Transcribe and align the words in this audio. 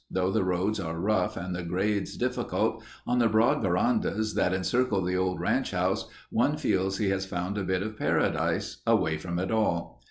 Though 0.09 0.31
the 0.31 0.43
roads 0.43 0.79
are 0.79 0.99
rough 0.99 1.37
and 1.37 1.53
the 1.55 1.61
grades 1.61 2.17
difficult, 2.17 2.83
on 3.05 3.19
the 3.19 3.29
broad 3.29 3.61
verandas 3.61 4.33
that 4.33 4.51
encircle 4.51 5.03
the 5.03 5.15
old 5.15 5.39
ranch 5.39 5.69
house, 5.69 6.09
one 6.31 6.57
feels 6.57 6.97
he 6.97 7.09
has 7.09 7.27
found 7.27 7.55
a 7.55 7.63
bit 7.63 7.83
of 7.83 7.99
paradise 7.99 8.77
"away 8.87 9.19
from 9.19 9.37
it 9.37 9.51
all." 9.51 9.99